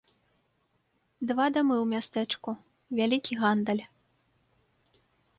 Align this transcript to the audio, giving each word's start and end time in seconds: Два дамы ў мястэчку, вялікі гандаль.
Два 1.31 1.45
дамы 1.57 1.75
ў 1.83 1.85
мястэчку, 1.93 2.49
вялікі 3.01 3.33
гандаль. 3.41 3.83